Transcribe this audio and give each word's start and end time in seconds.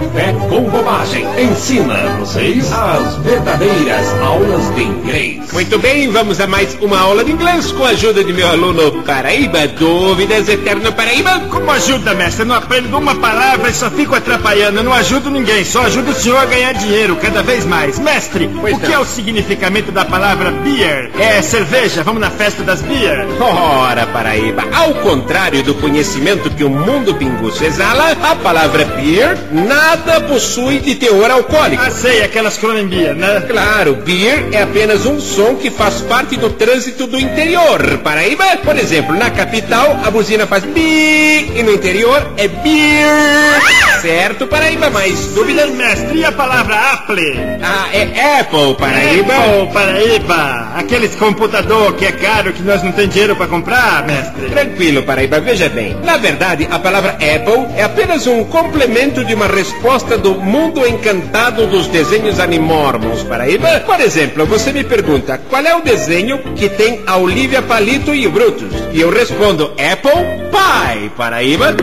Café 0.00 0.32
com 0.48 0.62
Bobagem 0.70 1.26
ensina 1.38 1.94
vocês 2.20 2.72
as 2.72 3.16
verdadeiras 3.16 4.08
aulas 4.22 4.74
de 4.74 4.82
inglês. 4.82 5.52
Muito 5.52 5.78
bem, 5.78 6.10
vamos 6.10 6.40
a 6.40 6.46
mais 6.46 6.74
uma 6.80 6.98
aula 6.98 7.22
de 7.22 7.32
inglês 7.32 7.70
com 7.72 7.84
a 7.84 7.88
ajuda 7.90 8.24
de 8.24 8.32
meu 8.32 8.48
aluno 8.48 9.02
Paraíba. 9.02 9.68
Dúvidas, 9.68 10.48
Eterno 10.48 10.90
Paraíba? 10.92 11.40
Como 11.50 11.70
ajuda, 11.70 12.14
mestre? 12.14 12.42
Eu 12.42 12.46
não 12.46 12.54
aprendo 12.54 12.96
uma 12.96 13.14
palavra 13.16 13.68
e 13.68 13.74
só 13.74 13.90
fico 13.90 14.14
atrapalhando. 14.14 14.78
Eu 14.78 14.84
não 14.84 14.92
ajudo 14.94 15.30
ninguém, 15.30 15.64
só 15.66 15.82
ajudo 15.82 16.12
o 16.12 16.14
senhor 16.14 16.38
a 16.38 16.46
ganhar 16.46 16.72
dinheiro 16.72 17.16
cada 17.16 17.42
vez 17.42 17.66
mais. 17.66 17.98
Mestre, 17.98 18.48
Pois 18.58 18.76
o 18.76 18.80
que 18.80 18.86
não. 18.88 18.94
é 18.94 18.98
o 19.00 19.04
significamento 19.04 19.92
da 19.92 20.04
palavra 20.06 20.50
beer? 20.50 21.10
É 21.18 21.42
cerveja? 21.42 22.02
Vamos 22.02 22.22
na 22.22 22.30
festa 22.30 22.62
das 22.62 22.80
beer? 22.80 23.26
Ora, 23.38 24.06
Paraíba, 24.06 24.64
ao 24.72 24.94
contrário 24.94 25.62
do 25.62 25.74
conhecimento 25.74 26.48
que 26.50 26.64
o 26.64 26.70
mundo 26.70 27.14
pinguço 27.14 27.62
exala, 27.62 28.12
a 28.22 28.34
palavra 28.36 28.84
beer 28.86 29.36
nada 29.52 29.89
possui 30.28 30.80
de 30.80 30.94
teor 30.94 31.30
alcoólico. 31.30 31.82
Ah, 31.84 31.90
sei, 31.90 32.22
aquelas 32.22 32.56
Cronenbeer, 32.56 33.14
né? 33.14 33.42
Claro, 33.48 33.94
beer 33.96 34.48
é 34.52 34.62
apenas 34.62 35.06
um 35.06 35.20
som 35.20 35.56
que 35.56 35.70
faz 35.70 36.00
parte 36.02 36.36
do 36.36 36.50
trânsito 36.50 37.06
do 37.06 37.18
interior. 37.18 37.98
Paraíba, 37.98 38.44
por 38.64 38.76
exemplo, 38.78 39.14
na 39.16 39.30
capital 39.30 40.00
a 40.04 40.10
buzina 40.10 40.46
faz 40.46 40.64
bi 40.64 41.50
e 41.54 41.62
no 41.62 41.72
interior 41.72 42.32
é 42.36 42.48
beer. 42.48 43.59
Certo, 44.00 44.46
Paraíba? 44.46 44.88
Mais 44.88 45.26
dúvidas? 45.34 45.70
Mestre, 45.70 46.18
e 46.18 46.24
a 46.24 46.32
palavra 46.32 46.74
Apple? 46.74 47.38
Ah, 47.62 47.88
é 47.92 48.40
Apple, 48.40 48.74
Paraíba. 48.78 49.34
Apple, 49.34 49.72
Paraíba. 49.72 50.68
Aqueles 50.74 51.14
computador 51.16 51.94
que 51.94 52.06
é 52.06 52.12
caro, 52.12 52.52
que 52.52 52.62
nós 52.62 52.82
não 52.82 52.92
tem 52.92 53.08
dinheiro 53.08 53.36
pra 53.36 53.46
comprar, 53.46 54.06
mestre. 54.06 54.48
Tranquilo, 54.48 55.02
Paraíba, 55.02 55.40
veja 55.40 55.68
bem. 55.68 55.94
Na 56.02 56.16
verdade, 56.16 56.66
a 56.70 56.78
palavra 56.78 57.10
Apple 57.10 57.66
é 57.76 57.82
apenas 57.82 58.26
um 58.26 58.44
complemento 58.44 59.22
de 59.22 59.34
uma 59.34 59.46
resposta 59.46 60.16
do 60.16 60.34
mundo 60.34 60.86
encantado 60.86 61.66
dos 61.66 61.86
desenhos 61.88 62.40
animormos, 62.40 63.22
Paraíba. 63.24 63.80
Por 63.80 64.00
exemplo, 64.00 64.46
você 64.46 64.72
me 64.72 64.82
pergunta 64.82 65.38
qual 65.50 65.62
é 65.62 65.76
o 65.76 65.82
desenho 65.82 66.38
que 66.56 66.70
tem 66.70 67.02
a 67.06 67.16
Olivia 67.16 67.60
Palito 67.60 68.14
e 68.14 68.26
o 68.26 68.30
Brutus? 68.30 68.72
E 68.92 69.00
eu 69.00 69.10
respondo 69.10 69.72
Apple 69.72 70.40
Pie, 70.50 71.10
Paraíba. 71.10 71.76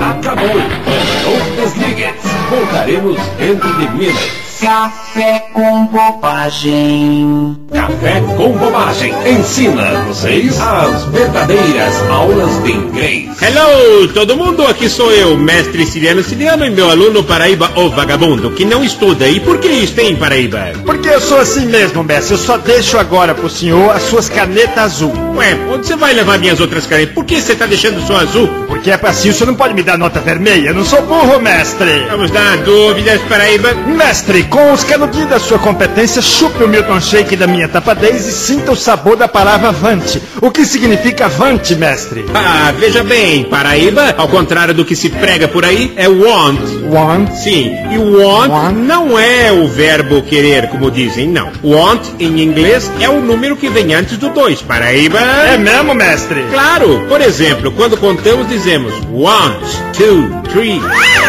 Acabou. 0.00 0.50
Não 1.24 1.56
desligue. 1.56 2.14
Voltaremos 2.50 3.16
dentro 3.38 3.72
de 3.78 3.88
minutos. 3.90 4.49
Café 4.60 5.46
com 5.54 5.86
bobagem. 5.86 7.56
Café 7.72 8.20
com 8.36 8.52
Bobagem 8.52 9.14
ensina 9.26 10.04
vocês 10.06 10.60
as 10.60 11.04
verdadeiras 11.06 11.94
aulas 12.10 12.62
de 12.62 12.72
inglês. 12.72 13.30
Hello, 13.40 14.08
todo 14.08 14.36
mundo, 14.36 14.66
aqui 14.66 14.88
sou 14.88 15.10
eu, 15.12 15.36
mestre 15.36 15.86
Siriano 15.86 16.22
Siriano 16.22 16.66
e 16.66 16.70
meu 16.70 16.90
aluno 16.90 17.24
Paraíba, 17.24 17.70
o 17.74 17.88
vagabundo, 17.88 18.50
que 18.50 18.64
não 18.66 18.84
estuda. 18.84 19.26
E 19.26 19.40
por 19.40 19.58
que 19.58 19.68
isso 19.68 19.94
tem, 19.94 20.14
Paraíba? 20.14 20.72
Porque 20.84 21.08
eu 21.08 21.20
sou 21.20 21.38
assim 21.38 21.64
mesmo, 21.66 22.04
mestre. 22.04 22.34
Eu 22.34 22.38
só 22.38 22.58
deixo 22.58 22.98
agora 22.98 23.34
pro 23.34 23.48
senhor 23.48 23.90
as 23.90 24.02
suas 24.02 24.28
canetas 24.28 24.78
azul. 24.78 25.12
Ué, 25.36 25.56
onde 25.72 25.86
você 25.86 25.96
vai 25.96 26.12
levar 26.12 26.38
minhas 26.38 26.60
outras 26.60 26.86
canetas? 26.86 27.14
Por 27.14 27.24
que 27.24 27.40
você 27.40 27.54
tá 27.54 27.64
deixando 27.64 28.04
só 28.06 28.16
azul? 28.16 28.48
Porque 28.66 28.90
é 28.90 28.96
pra 28.96 29.10
assim, 29.10 29.30
o 29.30 29.32
senhor 29.32 29.46
não 29.46 29.54
pode 29.54 29.74
me 29.74 29.82
dar 29.82 29.96
nota 29.96 30.20
vermelha. 30.20 30.68
Eu 30.68 30.74
não 30.74 30.84
sou 30.84 31.00
burro, 31.02 31.40
mestre. 31.40 32.06
Vamos 32.10 32.30
dar 32.30 32.58
dúvidas, 32.58 33.20
Paraíba. 33.22 33.72
Mestre, 33.74 34.44
com 34.50 34.72
os 34.72 34.82
canudinhos 34.82 35.30
da 35.30 35.38
sua 35.38 35.58
competência, 35.58 36.20
chupe 36.20 36.64
o 36.64 36.68
Milton 36.68 37.00
Shake 37.00 37.36
da 37.36 37.46
minha 37.46 37.68
tapadez 37.68 38.26
e 38.26 38.32
sinta 38.32 38.72
o 38.72 38.76
sabor 38.76 39.16
da 39.16 39.28
palavra 39.28 39.70
vante. 39.70 40.20
O 40.42 40.50
que 40.50 40.66
significa 40.66 41.28
vante, 41.28 41.76
mestre? 41.76 42.26
Ah, 42.34 42.72
veja 42.76 43.04
bem, 43.04 43.44
Paraíba, 43.44 44.14
ao 44.18 44.28
contrário 44.28 44.74
do 44.74 44.84
que 44.84 44.96
se 44.96 45.08
prega 45.08 45.46
por 45.46 45.64
aí, 45.64 45.92
é 45.96 46.08
want. 46.08 46.79
Want. 46.90 47.30
Sim, 47.32 47.72
e 47.92 47.98
want, 47.98 48.50
Want? 48.50 48.76
não 48.76 49.18
é 49.18 49.52
o 49.52 49.68
verbo 49.68 50.22
querer, 50.22 50.68
como 50.68 50.90
dizem, 50.90 51.28
não. 51.28 51.50
Want, 51.62 52.02
em 52.18 52.42
inglês, 52.42 52.90
é 53.00 53.08
o 53.08 53.20
número 53.20 53.56
que 53.56 53.68
vem 53.68 53.94
antes 53.94 54.16
do 54.18 54.28
dois. 54.30 54.60
Paraíba... 54.60 55.18
É 55.18 55.56
mesmo, 55.56 55.94
mestre? 55.94 56.44
Claro, 56.50 57.06
por 57.08 57.20
exemplo, 57.20 57.70
quando 57.72 57.96
contamos 57.96 58.48
dizemos 58.48 58.92
one, 59.12 59.56
two, 59.96 60.42
three. 60.52 60.80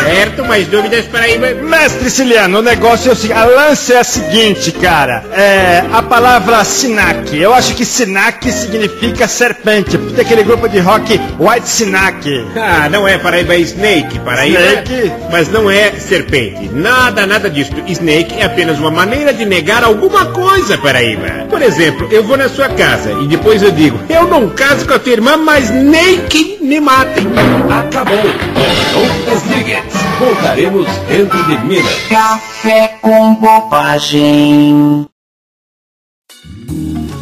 Certo? 0.04 0.44
Mais 0.46 0.68
dúvidas, 0.68 1.06
Paraíba? 1.06 1.54
Mestre 1.54 2.10
Ciliano, 2.10 2.58
o 2.60 2.62
negócio 2.62 3.10
é 3.10 3.14
o 3.14 3.16
seguinte, 3.16 3.40
a 3.40 3.46
lance 3.46 3.94
é 3.94 4.00
a 4.00 4.04
seguinte, 4.04 4.72
cara. 4.72 5.24
É 5.32 5.84
a 5.94 6.02
palavra 6.02 6.64
Sinac. 6.64 7.38
Eu 7.38 7.54
acho 7.54 7.76
que 7.76 7.86
Sinac 7.86 8.52
significa 8.52 9.28
serpente. 9.28 9.98
Tem 9.98 10.26
aquele 10.26 10.44
grupo 10.44 10.68
de 10.68 10.80
rock 10.80 11.20
White 11.40 11.70
Sinac. 11.70 12.48
Ah, 12.56 12.90
não 12.90 13.08
é 13.08 13.20
Paraíba, 13.20 13.54
é 13.54 13.60
Snake, 13.60 14.20
Paraíba. 14.20 14.60
Snake? 14.60 15.12
Mas 15.32 15.51
não 15.52 15.70
é 15.70 15.92
serpente. 15.92 16.70
Nada, 16.70 17.26
nada 17.26 17.50
disso. 17.50 17.72
Snake 17.88 18.36
é 18.40 18.46
apenas 18.46 18.80
uma 18.80 18.92
maneira 18.92 19.34
de 19.34 19.46
negar 19.46 19.84
alguma 19.84 20.26
coisa, 20.26 20.78
Paraíba. 20.78 21.48
Por 21.50 21.62
exemplo, 21.62 22.08
eu 22.12 22.24
vou 22.24 22.38
na 22.38 22.50
sua 22.50 22.70
casa 22.70 23.12
e 23.22 23.28
depois 23.28 23.62
eu 23.62 23.72
digo, 23.72 24.00
eu 24.10 24.28
não 24.28 24.50
caso 24.50 24.88
com 24.88 24.94
a 24.94 25.00
tua 25.00 25.12
irmã, 25.14 25.38
mas 25.38 25.70
nem 25.70 26.22
que 26.28 26.58
me 26.62 26.80
matem. 26.80 27.26
Acabou. 27.70 28.16
Não 28.18 29.34
desligue. 29.34 29.78
Voltaremos 30.20 30.88
dentro 31.08 31.44
de 31.46 31.58
minutos. 31.66 32.08
Café 32.10 32.96
com 33.02 33.36
bobagem. 33.36 35.11